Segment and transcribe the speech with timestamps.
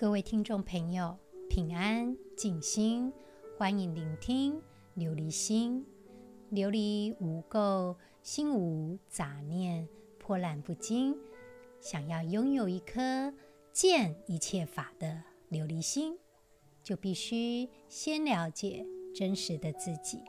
[0.00, 1.14] 各位听众朋友，
[1.50, 3.12] 平安静心，
[3.58, 4.58] 欢迎聆听
[4.96, 5.84] 琉璃心。
[6.50, 9.86] 琉璃无垢，心无杂念，
[10.18, 11.14] 波澜不惊。
[11.82, 13.30] 想要拥有一颗
[13.74, 16.18] 见一切法的琉璃心，
[16.82, 20.22] 就必须先了解真实的自己。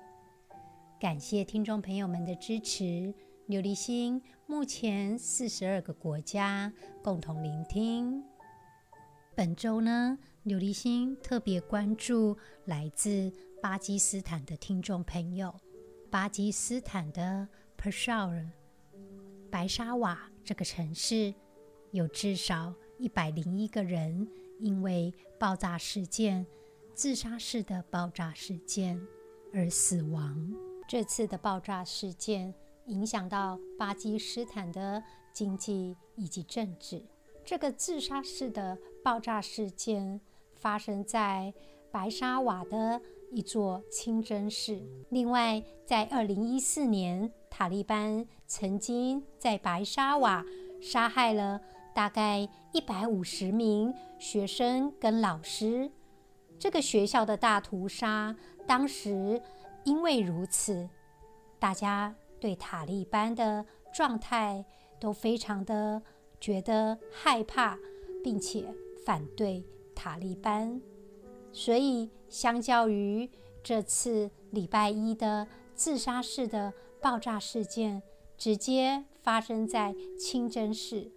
[0.99, 3.13] 感谢听众朋友们的支持。
[3.47, 8.30] 琉璃心目前四十二个国家共同聆听。
[9.41, 15.51] 本周呢，琉璃心特别关注来自巴基斯坦的听众朋友。
[16.11, 18.49] 巴基斯坦的 Peshawar
[19.49, 21.33] 白沙瓦这个城市，
[21.89, 26.45] 有至少一百零一个人因为爆炸事件、
[26.93, 29.01] 自杀式的爆炸事件
[29.51, 30.53] 而死亡。
[30.87, 32.53] 这次的爆炸事件
[32.85, 37.03] 影响到巴基斯坦的经济以及政治。
[37.51, 40.21] 这个自杀式的爆炸事件
[40.55, 41.53] 发生在
[41.91, 44.81] 白沙瓦的一座清真寺。
[45.09, 50.45] 另外，在二零一四年，塔利班曾经在白沙瓦
[50.81, 51.59] 杀害了
[51.93, 55.91] 大概一百五十名学生跟老师。
[56.57, 58.33] 这个学校的大屠杀，
[58.65, 59.41] 当时。
[59.83, 60.87] 因为如此，
[61.59, 64.63] 大家对塔利班的状态
[65.01, 66.01] 都非常的
[66.41, 67.77] 觉得害怕，
[68.21, 68.65] 并且
[69.05, 69.63] 反对
[69.95, 70.81] 塔利班。
[71.53, 73.29] 所以，相较于
[73.63, 78.01] 这次礼拜一的自杀式的爆炸事件，
[78.37, 81.11] 直接发生在清真寺，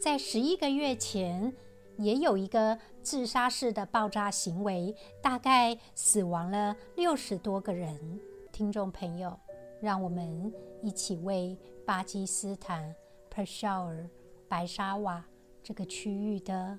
[0.00, 1.54] 在十一个月前
[1.96, 8.20] 也有一个自杀式的爆炸行为，大概死亡了六十多个人。
[8.52, 9.38] 听众朋友，
[9.80, 10.52] 让我们
[10.82, 12.94] 一起为巴基斯坦
[13.32, 14.08] Peshawar
[14.48, 15.24] 白沙瓦
[15.62, 16.78] 这个区域的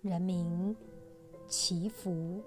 [0.00, 0.74] 人民
[1.48, 2.40] 祈福，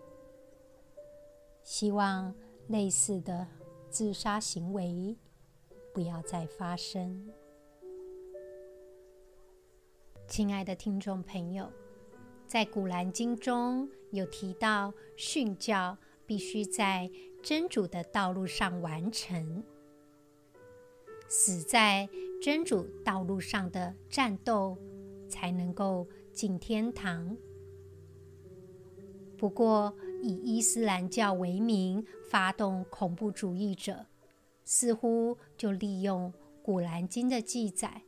[1.61, 2.33] 希望
[2.67, 3.45] 类似的
[3.89, 5.17] 自杀行为
[5.93, 7.29] 不要再发生。
[10.27, 11.69] 亲爱的听众朋友，
[12.47, 17.11] 在《古兰经》中有提到，训教必须在
[17.43, 19.63] 真主的道路上完成，
[21.27, 22.07] 死在
[22.41, 24.77] 真主道路上的战斗
[25.27, 27.35] 才能够进天堂。
[29.37, 34.05] 不过，以伊斯兰教为名发动恐怖主义者，
[34.63, 38.03] 似乎就利用《古兰经》的记载，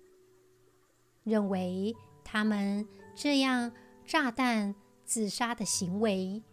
[1.23, 3.71] 认为他们这样。
[4.03, 4.75] 炸弹
[5.05, 6.43] 自杀的行为，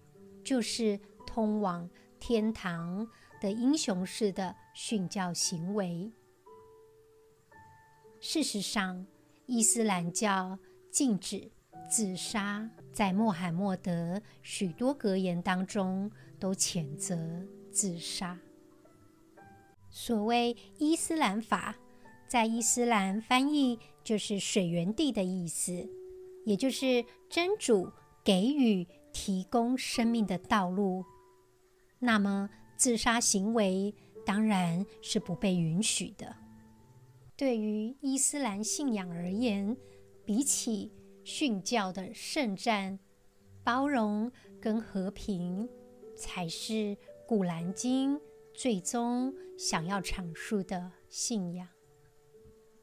[0.45, 1.91] 就是通往
[2.21, 3.09] 天堂
[3.41, 6.13] 的英雄式的殉教行为。
[8.21, 9.07] 事实上，
[9.47, 10.59] 伊斯兰教
[10.91, 11.51] 禁止
[11.89, 17.17] 自杀，在穆罕默德许多格言当中都谴责
[17.71, 18.39] 自杀。
[19.89, 21.77] 所谓伊斯兰法，
[22.27, 25.89] 在伊斯兰翻译就是水源地的意思。
[26.45, 27.93] 也就是真主
[28.25, 31.05] 给予、提供生命的道路，
[31.99, 36.35] 那么自杀行为当然是不被允许的。
[37.39, 39.77] 对于伊斯兰信仰而言，
[40.25, 40.93] 比起
[41.25, 42.99] 殉教的圣战，
[43.63, 45.69] 包容跟和平
[46.17, 48.21] 才是古兰经
[48.53, 51.69] 最终想要阐述的信仰。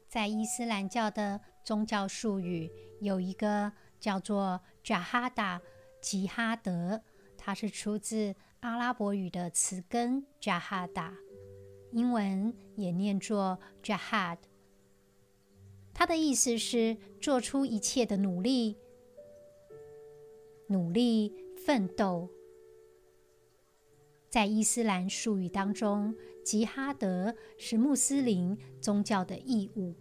[0.08, 5.60] 在伊斯兰教的宗教术语有一个叫做 “Jahada”
[6.00, 7.02] 吉哈德，
[7.36, 11.12] 它是出自阿拉伯语的词根 “Jahada”，
[11.92, 14.38] 英文也念作 “Jahad”。
[15.94, 18.76] 它的意思是做出一切的努力、
[20.68, 21.32] 努力
[21.64, 22.28] 奋斗。
[24.28, 26.14] 在伊斯兰术语当中，
[26.44, 29.94] 吉哈德是穆斯林宗教的义务。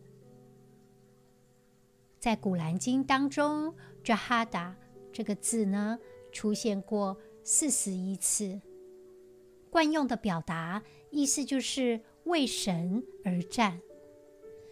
[2.19, 3.74] 在《古兰经》当中
[4.04, 4.74] ，“jahada”
[5.13, 5.98] 这个字呢，
[6.33, 8.60] 出现过四十一次。
[9.69, 10.81] 惯用的表达
[11.15, 13.79] 意思就是为神而战，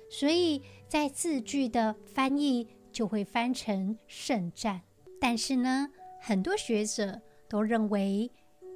[0.09, 4.81] 所以在字句的翻译就会翻成“圣战”。
[5.21, 8.29] 但是呢，很多学者都认为，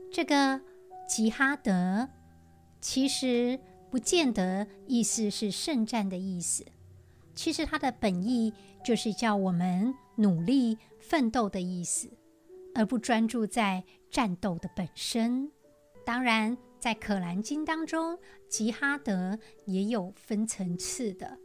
[0.09, 0.61] 这个
[1.09, 2.07] “吉哈德”
[2.79, 3.59] 其实
[3.91, 6.65] 不见得意思是圣战的意思。
[7.35, 12.09] 其实它的本意就是叫我们努力奋斗的意思，
[12.73, 15.51] 而不专注在战斗的本身。
[16.05, 21.37] 当然，在《可兰经》当中，吉哈德也有分层次的。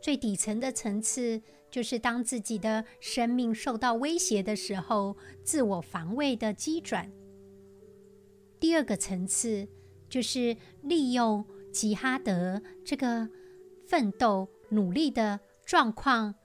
[0.00, 7.10] 最底层的层次就是当自己的生命受到威胁的时候，自我防卫的机转。
[8.60, 9.68] 第二个层次
[10.08, 13.28] 就是利用吉哈德这个
[13.86, 16.36] 奋斗努力的状况，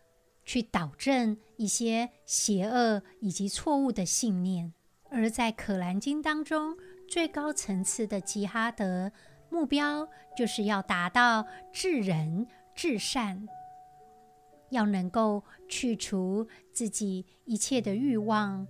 [0.43, 4.73] 去导正一些邪恶以及错误的信念。
[5.09, 6.77] 而在《可兰经》当中，
[7.11, 9.11] 最高层次的吉哈德
[9.49, 13.49] 目标，就是要达到至仁至善，
[14.69, 18.65] 要能够去除自己一切的欲望。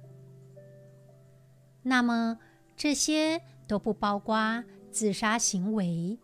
[1.84, 2.40] 那么，
[2.76, 6.18] 这些都不包括自杀行为，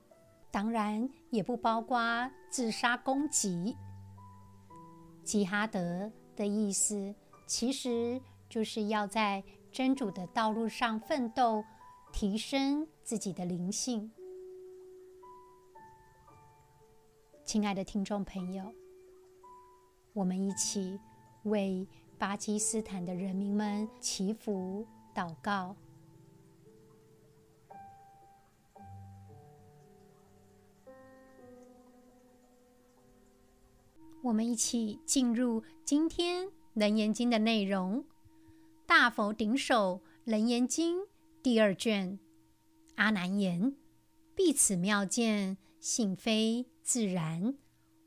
[0.49, 3.77] 当然也不包括自杀攻击。
[5.23, 7.13] 吉哈德的意思，
[7.45, 8.19] 其实
[8.49, 11.63] 就是要在真主的道路上奋斗，
[12.19, 14.11] 提升自己的灵性。
[17.45, 18.73] 亲爱的听众朋友，
[20.13, 20.99] 我们一起
[21.43, 21.87] 为
[22.17, 25.75] 巴基斯坦的人民们祈福祷告。
[34.23, 38.01] 我们一起进入今天《楞严经》的内容，
[38.87, 41.01] 《大佛顶首楞严经》
[41.47, 42.19] 第二卷。
[42.95, 43.73] 阿难言
[44.35, 47.55] ：“必此妙见，性非自然。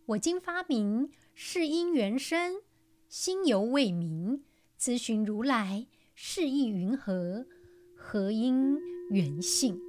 [0.04, 2.60] 我今发明，是因缘生，
[3.08, 4.42] 心犹未明。
[4.78, 7.46] 咨询如来，是意云何？
[7.96, 8.76] 何因
[9.08, 9.80] 缘性？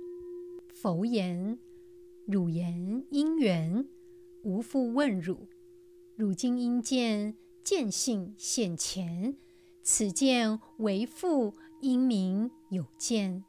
[0.74, 1.60] 佛言：
[2.26, 3.86] 汝言因缘，
[4.46, 5.50] 吾复问汝。”
[6.16, 9.36] 汝今因见见性现前，
[9.84, 13.44] 此见为复因明有见，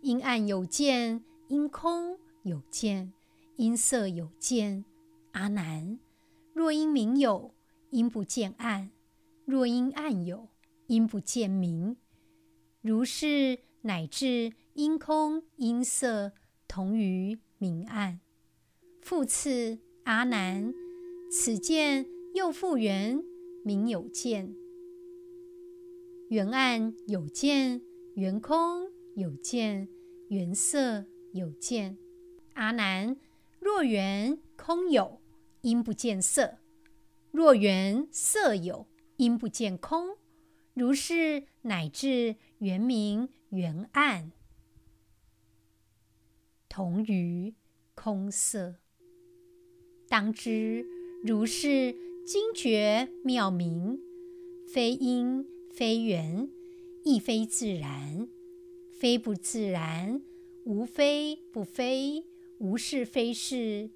[0.00, 3.12] 因暗有见，因空有见，
[3.56, 4.84] 因色有见。
[5.32, 5.98] 阿难，
[6.54, 7.54] 若因明有，
[7.90, 8.88] 因不见暗；
[9.44, 10.48] 若因暗有，
[10.86, 11.96] 因不见明。
[12.80, 16.32] 如是乃至因空因色
[16.66, 18.20] 同于明暗。
[19.02, 20.72] 复次，阿难，
[21.30, 22.06] 此见。
[22.34, 23.22] 又复原
[23.62, 24.56] 明有见，
[26.28, 27.80] 缘暗有见，
[28.14, 29.88] 缘空有见，
[30.28, 31.96] 原色有见。
[32.54, 33.16] 阿难，
[33.60, 35.20] 若缘空有，
[35.62, 36.58] 因不见色；
[37.30, 38.86] 若缘色有，
[39.16, 40.16] 因不见空。
[40.74, 44.32] 如是乃至缘明缘暗，
[46.68, 47.54] 同于
[47.94, 48.76] 空色。
[50.08, 50.86] 当知
[51.24, 51.94] 如是。
[52.24, 54.00] 精绝妙明，
[54.72, 55.44] 非因
[55.76, 56.48] 非缘，
[57.04, 58.28] 亦非自然。
[58.92, 60.22] 非不自然，
[60.64, 62.24] 无非不非，
[62.60, 63.90] 无是非是，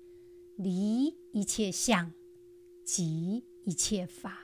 [0.57, 2.13] 离一切相，
[2.85, 4.37] 即一切法。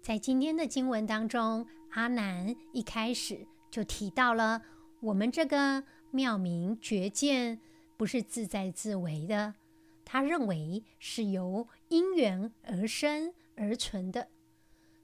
[0.00, 4.62] 在今天的经文当中，阿难一开始就提到了
[5.00, 5.82] 我们这个
[6.12, 7.60] 妙明觉见
[7.96, 9.56] 不是自在自为的。
[10.04, 14.28] 他认为是由因缘而生而存的，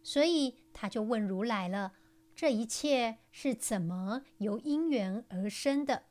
[0.03, 1.95] 所以他就问如来了：
[2.35, 6.03] 这一切是怎么由因缘而生的？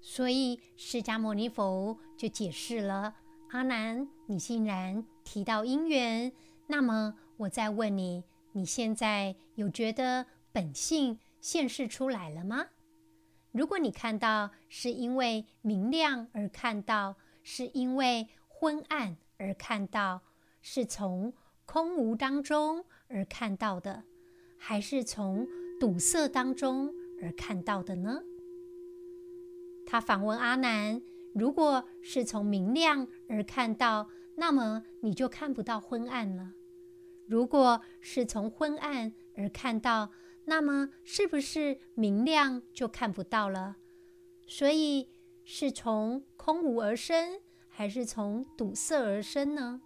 [0.00, 3.14] 所以释迦牟尼佛就解释了：
[3.50, 6.32] 阿难，你既然提到因缘，
[6.66, 12.66] 那么我再问你，你现在有觉得本性现世出来了吗？
[13.52, 17.14] 如果你看到是因为明亮而看到。
[17.48, 20.20] 是因为昏暗而看到，
[20.62, 21.32] 是从
[21.64, 24.04] 空无当中而看到的，
[24.56, 25.46] 还是从
[25.78, 28.22] 堵塞当中而看到的呢？
[29.86, 31.00] 他反问阿难：
[31.34, 36.52] 如果是从明亮而看到，那么你就看不到昏暗了；
[37.26, 40.10] 如果是从昏暗而看到，
[40.44, 43.76] 那么是不是明亮就看不到了？
[44.46, 45.08] 所以。
[45.48, 49.80] 是从空无而生，还是从堵塞而生呢？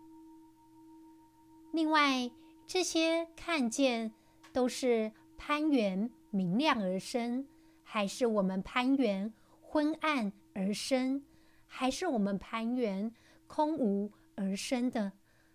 [1.71, 2.31] 另外，
[2.73, 4.13] 这些看见
[4.53, 7.49] 都是攀缘明亮而生，
[7.83, 11.25] 还是我们攀缘昏暗而生，
[11.67, 13.13] 还是我们攀缘
[13.49, 15.11] 空无而生的，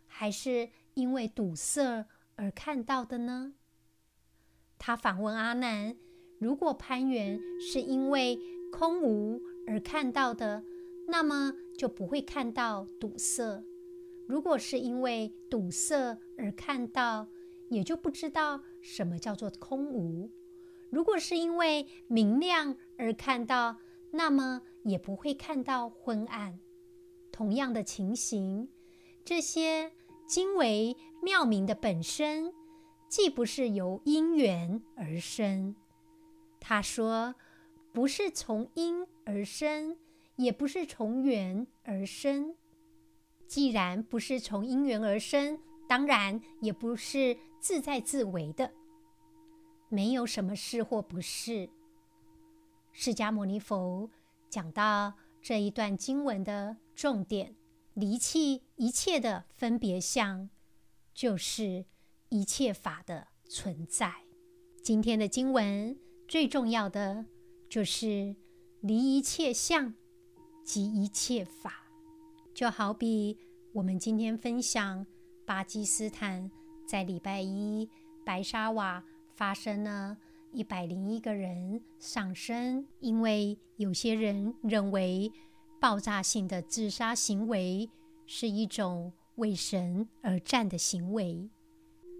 [0.08, 2.06] 还是因为堵塞
[2.36, 3.54] 而看到的呢？
[4.78, 5.96] 他反问阿难：
[6.38, 8.38] 如果攀缘是因为
[8.74, 10.66] 空无，而看到的，
[11.08, 13.64] 那么就不会看到堵塞；
[14.28, 17.28] 如果是因为堵塞而看到，
[17.70, 20.30] 也就不知道什么叫做空无；
[20.90, 23.78] 如果是因为明亮而看到，
[24.12, 26.60] 那么也不会看到昏暗。
[27.32, 28.70] 同样的情形，
[29.24, 29.92] 这些
[30.26, 32.54] 精微妙明的本身，
[33.10, 35.76] 既不是由因缘而生。
[36.60, 37.36] 他说，
[37.92, 39.98] 不是从因而生，
[40.38, 42.56] 也不是从缘而生。
[43.48, 48.72] 既然不是从因缘而生，当然也不是自在自为的。
[49.90, 51.70] 没有什么是或不是。
[52.92, 54.10] 释迦牟尼佛
[54.50, 57.56] 讲到这一段经文的重点，
[57.94, 60.50] 离弃一切的分别相，
[61.14, 61.86] 就是
[62.30, 64.14] 一切法的存在。
[64.82, 65.98] 今天的经文
[66.28, 67.26] 最重要的
[67.70, 68.36] 就是
[68.82, 69.94] 离一切相
[70.64, 71.85] 即一切法。
[72.56, 73.38] 就好比
[73.74, 75.06] 我们今天分享
[75.46, 76.50] 巴基斯坦
[76.88, 77.90] 在礼拜一
[78.26, 79.04] 白沙瓦
[79.36, 80.18] 发生了
[80.54, 85.30] 一百零一个人丧生，因为有些人认为
[85.82, 87.90] 爆炸性的自杀行为
[88.26, 91.50] 是一种为神而战的行为。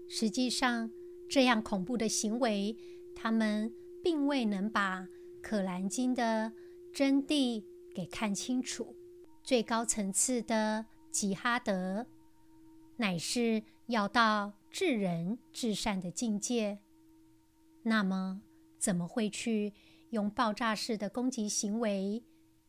[0.06, 0.90] 实际上，
[1.30, 2.76] 这样恐怖的行为，
[3.14, 3.72] 他们
[4.04, 5.00] 并未能把
[5.40, 6.52] 《可兰经》的
[6.92, 7.64] 真谛
[7.94, 8.95] 给看清楚。
[9.46, 12.04] 最高层次的吉哈德，
[12.96, 16.80] 乃是要到至人至善的境界。
[17.84, 18.42] 那么，
[18.76, 19.72] 怎么会去
[20.10, 22.24] 用爆炸式的攻击行为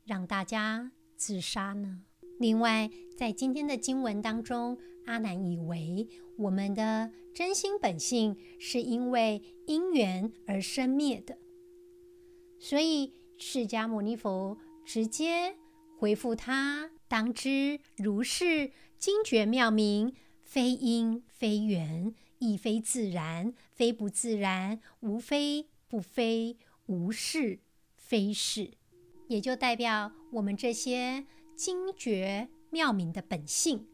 [0.05, 2.03] 让大家自杀呢？
[2.39, 6.07] 另外，在今天的经文当中，阿难以为
[6.37, 11.39] 我们的真心本性是因为因缘而生灭的，
[12.59, 14.55] 所以释迦牟尼佛
[14.85, 15.57] 直接。
[15.97, 20.13] 回复他：当知如是精绝妙明，
[20.43, 27.59] 非因非缘，亦非自然，非不自然，无非不非，无是
[27.95, 28.69] 非是。
[29.27, 31.25] 也就代表我们这些
[31.55, 33.87] 精绝妙明的本性，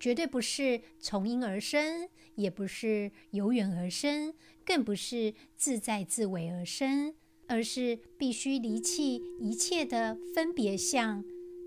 [0.00, 4.34] 绝对不是从因而生，也不是由缘而生，
[4.64, 7.14] 更不是自在自为而生，
[7.46, 11.24] 而是必须离弃一切的分别相。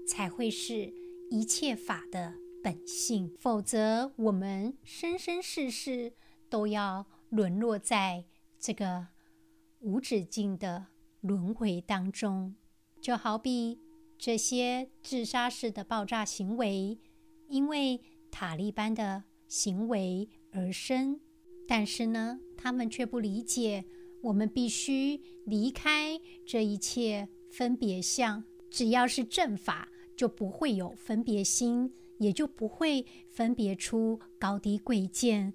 [0.08, 0.94] 才会是
[1.30, 2.34] 一切法的
[2.64, 6.14] 本性，否则我们生生世世
[6.50, 8.24] 都要沦落在
[8.58, 9.08] 这个
[9.82, 10.88] 无止境的
[11.22, 12.56] 轮回当中。
[13.02, 13.80] 就好比
[14.18, 16.98] 这些自杀式的爆炸行为，
[17.50, 21.20] 因为塔利班的行为而生，
[21.68, 23.86] 但是呢，他们却不理解，
[24.24, 29.90] 我们必须离开这一切分别相，只要是正法。
[30.18, 35.54] 就不会有分别心，也就不会分别出高低贵贱、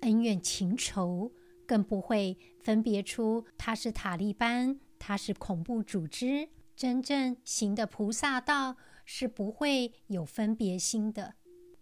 [0.00, 1.32] 恩怨情仇，
[1.64, 6.48] 更不会分别出他是塔利班，他是恐怖组织。
[6.74, 11.34] 真正行的菩萨道是不会有分别心的。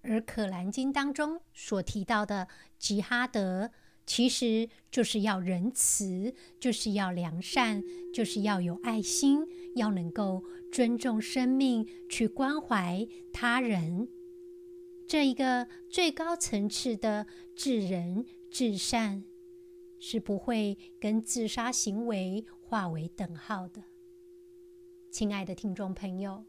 [0.02, 2.48] 而《可兰经》当中所提到的
[2.78, 3.70] 吉哈德，
[4.04, 9.46] 其实就是要仁慈，就是要良善，就是要有爱心，
[9.76, 14.08] 要能够尊重生命，去关怀他人。
[15.06, 19.24] 这一个最高层次的至仁至善，
[19.98, 23.82] 是不会跟自杀行为划为等号的。
[25.10, 26.44] 亲爱的听众朋友，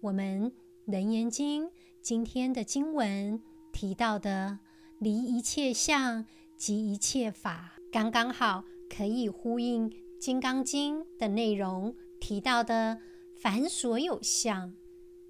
[0.00, 0.50] 我们
[0.84, 1.66] 《楞严经》
[2.02, 4.58] 今天的经文提到的
[4.98, 6.26] 离一切相。
[6.58, 12.98] 即一切法，刚刚好可以呼应《金刚经》的内容提到的：
[13.38, 14.74] 凡所有相，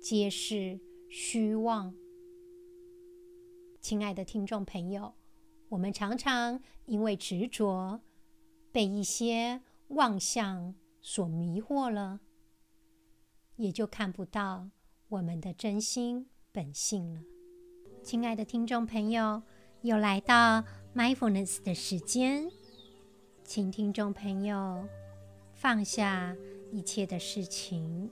[0.00, 1.94] 皆是虚妄。
[3.80, 5.14] 亲爱的听众朋友，
[5.68, 8.00] 我们常常因为执着，
[8.70, 12.20] 被一些妄想所迷惑了，
[13.56, 14.70] 也就看不到
[15.08, 17.20] 我们的真心本性了。
[18.02, 19.42] 亲爱的听众朋友，
[19.82, 20.64] 又来到。
[20.94, 22.50] Mindfulness 的时间，
[23.44, 24.88] 请听众朋友
[25.52, 26.34] 放下
[26.70, 28.10] 一切的事情，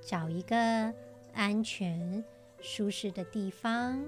[0.00, 0.56] 找一个
[1.32, 2.22] 安全、
[2.60, 4.04] 舒适的地方。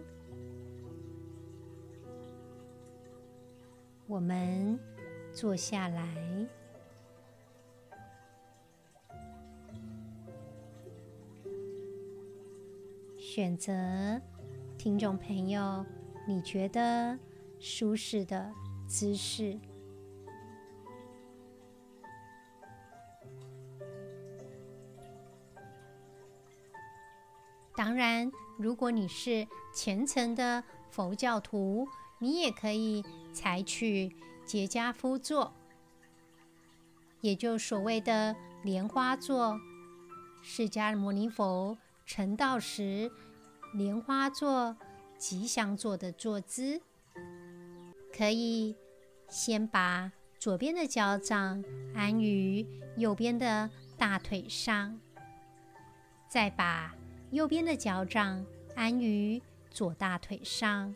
[4.06, 4.78] 我们
[5.32, 6.46] 坐下来，
[13.18, 13.72] 选择
[14.76, 15.84] 听众朋友。
[16.26, 17.18] 你觉得
[17.58, 18.52] 舒适的
[18.86, 19.58] 姿势。
[27.78, 31.86] 当然，如果你是虔诚的佛教徒，
[32.18, 35.54] 你也可以采取结跏趺坐，
[37.20, 39.60] 也就所谓的莲花座。
[40.42, 43.12] 释迦牟尼佛成道时
[43.74, 44.76] 莲花座、
[45.16, 46.82] 吉祥座的坐姿。
[48.12, 48.74] 可以
[49.28, 51.62] 先把左边的脚掌
[51.94, 52.66] 安于
[52.96, 54.98] 右边的大腿上，
[56.28, 56.92] 再把
[57.30, 58.44] 右边的脚掌
[58.74, 60.94] 安于左大腿上，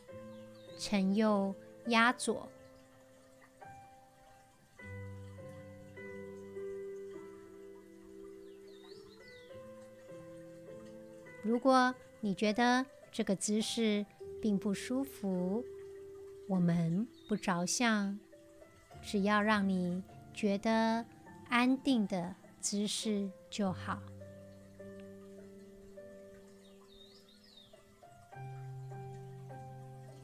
[0.78, 1.54] 承右
[1.86, 2.48] 压左。
[11.42, 14.06] 如果你觉得这个姿势
[14.40, 15.62] 并不舒服，
[16.48, 18.18] 我们不着相，
[19.02, 21.04] 只要让你觉得
[21.48, 24.00] 安定的姿势就好。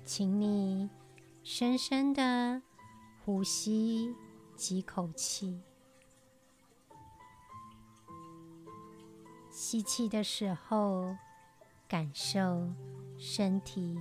[0.09, 0.89] 请你
[1.43, 2.63] 深深的
[3.23, 4.17] 呼吸
[4.57, 5.61] 几口气。
[9.51, 11.15] 吸气的时候，
[11.87, 12.73] 感受
[13.19, 13.99] 身体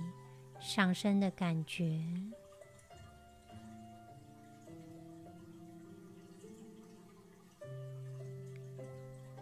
[0.58, 2.02] 上升的感觉；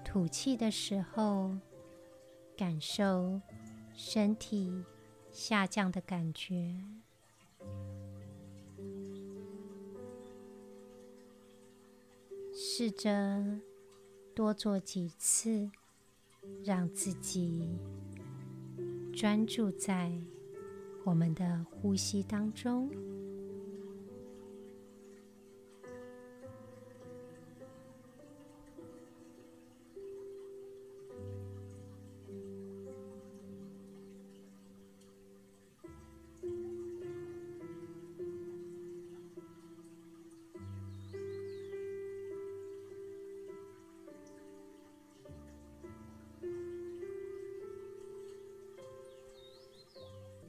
[0.04, 1.56] 吐气的时候，
[2.56, 3.40] 感受
[3.94, 4.84] 身体
[5.36, 6.82] 下降的感觉。
[12.52, 13.60] 试着
[14.34, 15.70] 多做几次。
[16.64, 17.78] 让自己
[19.12, 20.12] 专注在
[21.04, 22.90] 我们的呼吸当中。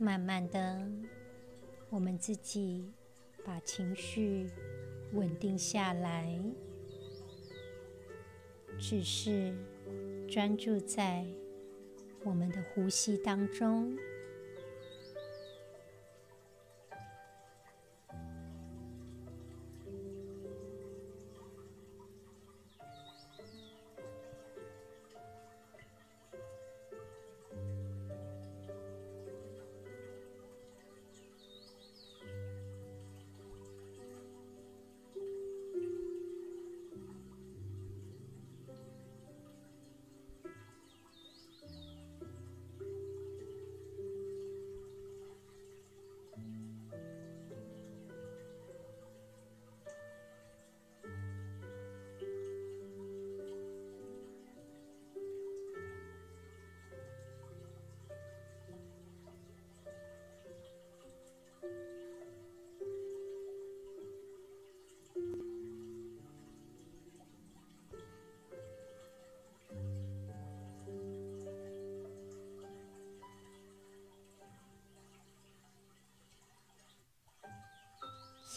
[0.08, 0.90] 慢慢的，
[1.90, 2.94] 我们自己
[3.44, 4.50] 把情绪
[5.12, 6.41] 稳定下来，
[8.80, 9.54] 只是
[10.26, 11.26] 专注在
[12.24, 13.98] 我们的呼吸当中。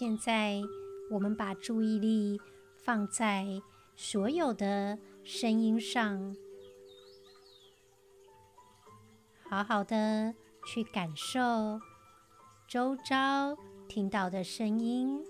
[0.01, 0.63] 现在，
[1.11, 2.41] 我们把注意力
[2.79, 3.61] 放在
[3.95, 6.35] 所有的声音上，
[9.43, 10.35] 好好的
[10.65, 11.79] 去感受
[12.67, 13.55] 周遭
[13.91, 15.23] 听到的声音，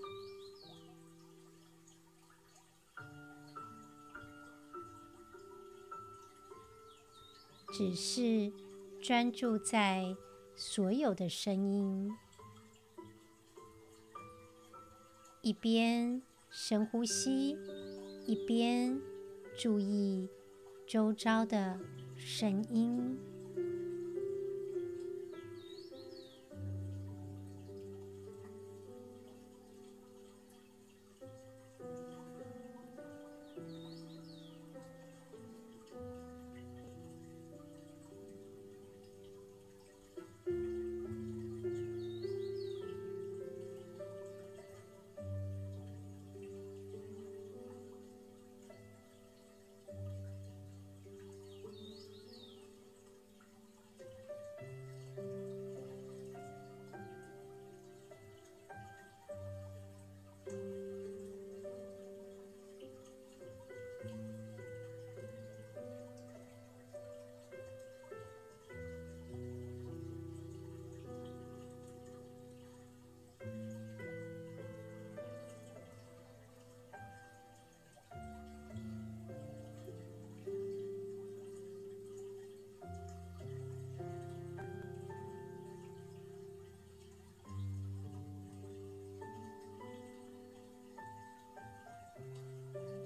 [7.72, 8.52] 只是
[9.02, 10.14] 专注在
[10.54, 12.08] 所有的声音。
[15.50, 17.58] 一边深呼吸，
[18.24, 19.00] 一边
[19.58, 20.30] 注意
[20.86, 21.76] 周遭的
[22.14, 23.18] 声音。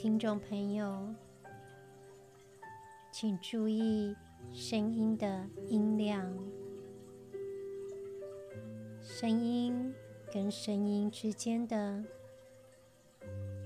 [0.04, 1.14] 听众朋友，
[3.10, 4.14] 请注意
[4.52, 6.30] 声音的音量，
[9.00, 9.94] 声音
[10.30, 12.04] 跟声音之间的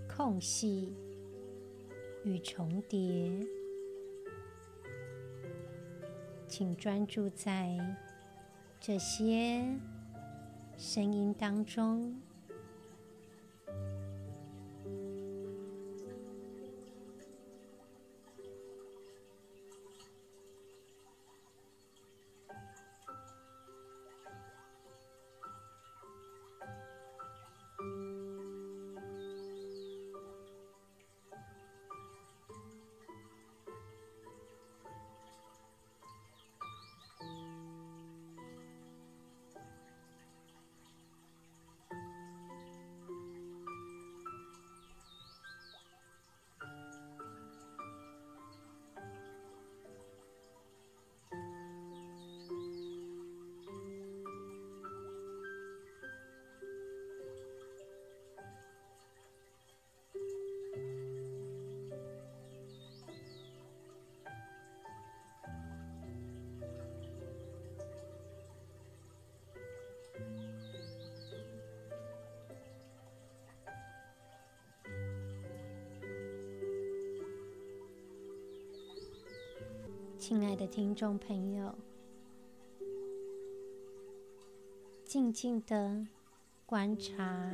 [0.08, 0.94] 空隙
[2.22, 3.44] 与重叠，
[6.46, 7.76] 请专注在
[8.78, 9.76] 这些
[10.76, 12.14] 声音当中。
[80.28, 81.74] 亲爱的听众朋友，
[85.02, 86.06] 静静的
[86.66, 87.50] 观察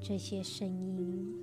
[0.00, 1.37] 这些声音。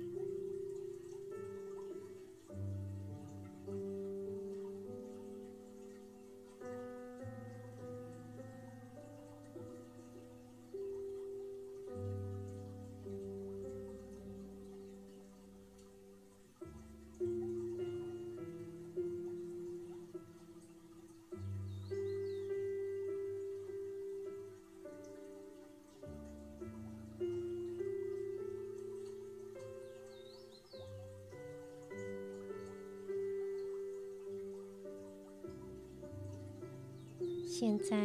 [37.88, 37.96] 在，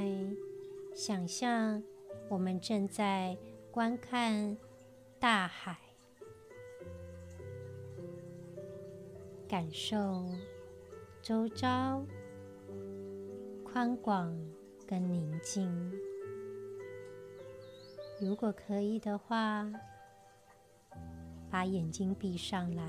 [0.93, 1.81] 想象
[2.29, 3.35] 我们正在
[3.71, 4.55] 观看
[5.19, 5.75] 大海，
[9.47, 10.29] 感受
[11.19, 12.05] 周遭
[13.63, 14.37] 宽广
[14.85, 15.91] 跟宁静。
[18.21, 19.67] 如果可以的话，
[21.49, 22.83] 把眼睛闭上来。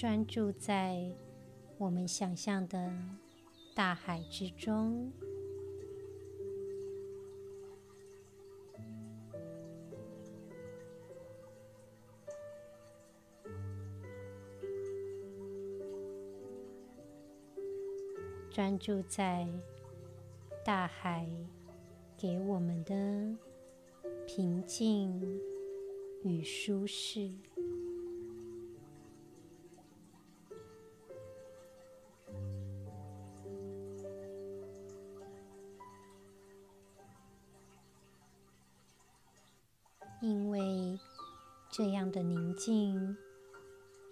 [0.00, 1.12] 专注在
[1.76, 2.90] 我们想象的
[3.74, 5.12] 大海之中，
[18.50, 19.46] 专注在
[20.64, 21.28] 大海
[22.16, 23.36] 给我们的
[24.26, 25.38] 平静
[26.24, 27.30] 与舒适。
[40.22, 41.00] 因为
[41.70, 43.16] 这样的宁静，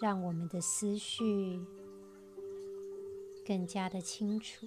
[0.00, 1.60] 让我们的思绪
[3.46, 4.66] 更加的清楚，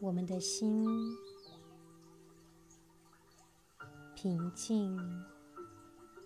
[0.00, 0.84] 我们的心
[4.16, 4.98] 平静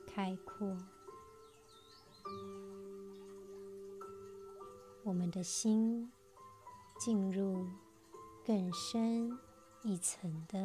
[0.07, 0.75] 开阔，
[5.05, 6.11] 我们的心
[6.99, 7.69] 进入。
[8.45, 9.31] 更深
[9.85, 10.59] 一层的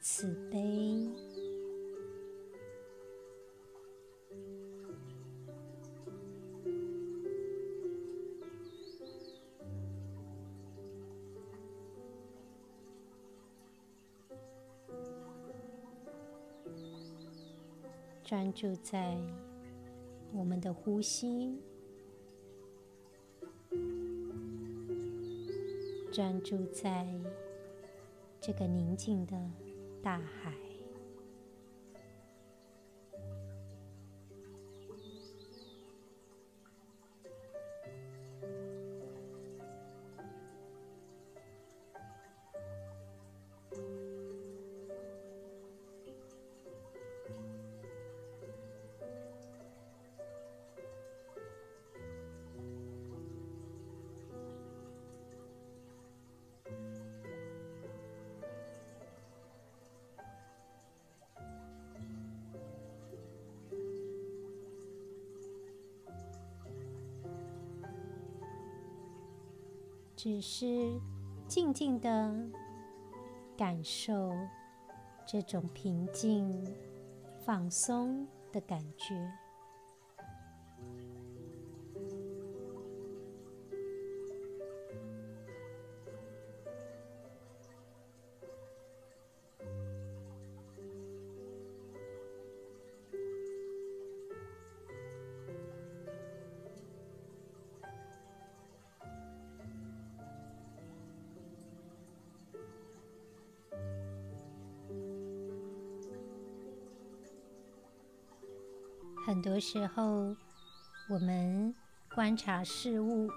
[0.00, 1.10] 慈悲，
[18.22, 19.18] 专注在
[20.32, 21.60] 我们的呼吸。
[26.14, 27.04] 专注在
[28.40, 29.36] 这个宁静的
[30.00, 30.63] 大海。
[70.24, 70.98] 只是
[71.46, 72.34] 静静的
[73.58, 74.32] 感受
[75.26, 76.64] 这种平静、
[77.44, 79.43] 放松的感觉。
[109.44, 110.34] 多时候，
[111.10, 111.74] 我们
[112.14, 113.28] 观察事物，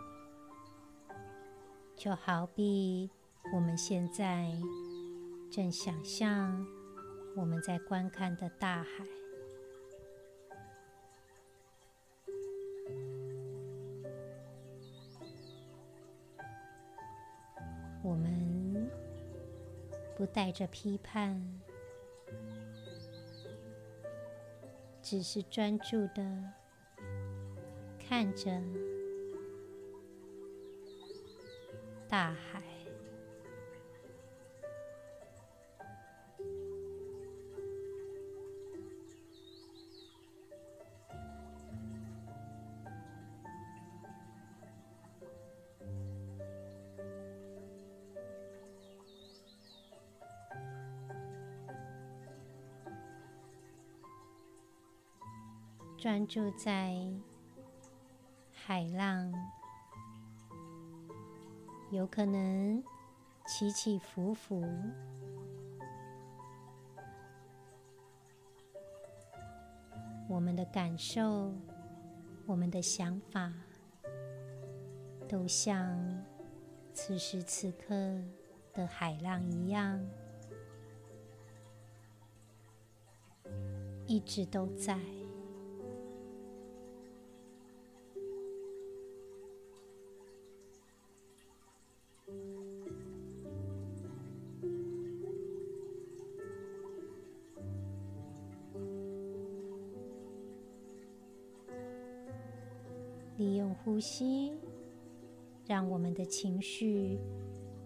[1.97, 3.11] 就好比
[3.53, 4.49] 我们现在
[5.51, 6.65] 正想象
[7.35, 9.05] 我们在观看的大海。
[18.01, 18.89] 我们
[20.15, 21.66] 不带着批判。
[25.09, 26.43] 只是专注的
[27.97, 28.61] 看着
[32.09, 32.61] 大海，
[56.07, 56.95] 专注在
[58.53, 59.29] 海浪，
[61.91, 62.81] 有可能
[63.45, 64.63] 起起伏伏，
[70.29, 71.53] 我们的感受，
[72.45, 73.51] 我们的想法，
[75.27, 76.23] 都像
[76.93, 77.93] 此时此刻
[78.71, 80.01] 的海浪一样，
[84.05, 84.97] 一直都在。
[103.97, 104.53] 呼吸，
[105.65, 107.17] 让我们的情绪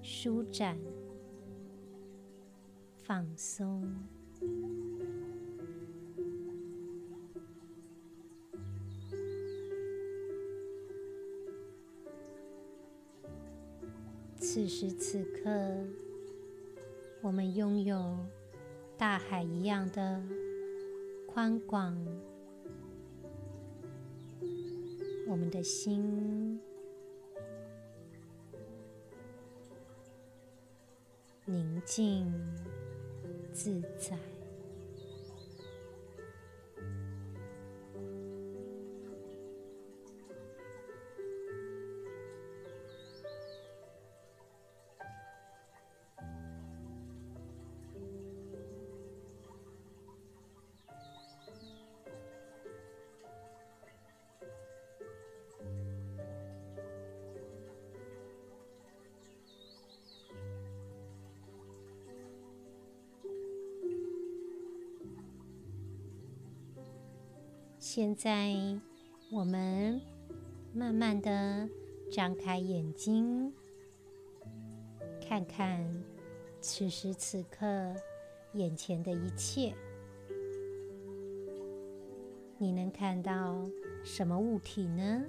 [0.02, 0.78] 舒展、
[2.98, 3.90] 放松。
[14.36, 15.50] 此时此刻，
[17.22, 18.18] 我们拥有
[18.98, 20.22] 大海一样的
[21.26, 21.98] 宽广。
[25.28, 26.60] 我们的心
[31.46, 32.32] 宁静
[33.54, 34.41] 自在。
[67.94, 68.56] 现在，
[69.30, 70.00] 我们
[70.74, 71.68] 慢慢的
[72.10, 73.52] 张开眼睛，
[75.28, 75.86] 看看
[76.62, 77.94] 此时此刻
[78.54, 79.76] 眼前的一切。
[82.58, 83.70] 你能看到
[84.06, 85.26] 什么物体呢？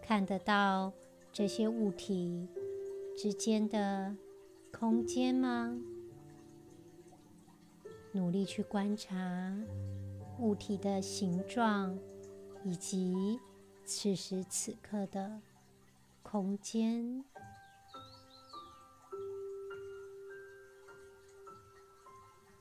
[0.00, 0.92] 看得到
[1.32, 2.46] 这些物体
[3.16, 4.14] 之间的
[4.70, 5.76] 空间吗？
[8.12, 9.14] 努力去观察
[10.38, 11.98] 物体的形状，
[12.64, 13.38] 以及
[13.84, 15.40] 此时此刻的
[16.22, 17.24] 空间。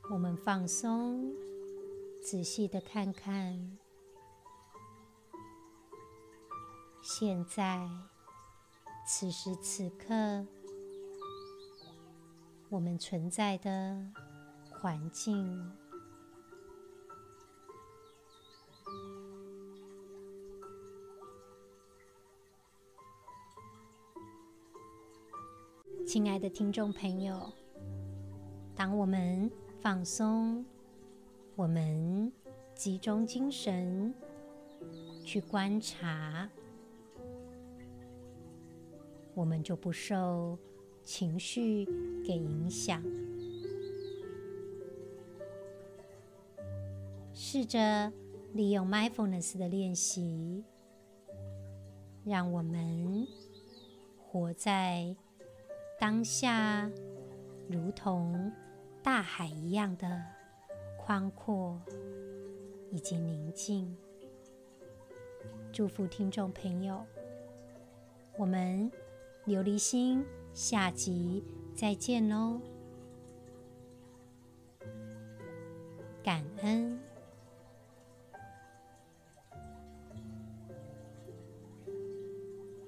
[0.10, 1.34] 我们放松，
[2.22, 3.78] 仔细的看看
[7.02, 7.90] 现在
[9.06, 10.46] 此时此刻
[12.70, 14.27] 我们存在的。
[14.80, 15.72] 环境，
[26.06, 27.52] 亲爱的听众朋友，
[28.76, 30.64] 当我们放松，
[31.56, 32.32] 我们
[32.76, 34.14] 集中精神
[35.26, 36.48] 去观察，
[39.34, 40.56] 我们就不受
[41.04, 41.84] 情绪
[42.24, 43.02] 给影响。
[47.50, 48.12] 试着
[48.52, 50.66] 利用 mindfulness 的练习，
[52.26, 53.26] 让我们
[54.18, 55.16] 活在
[55.98, 56.92] 当下，
[57.70, 58.52] 如同
[59.02, 60.22] 大海一样的
[60.98, 61.82] 宽阔
[62.92, 63.96] 以及宁静。
[65.72, 67.02] 祝福听众朋友，
[68.38, 68.92] 我们
[69.46, 70.22] 琉璃心
[70.54, 72.60] 下集再见喽！
[76.22, 77.07] 感恩。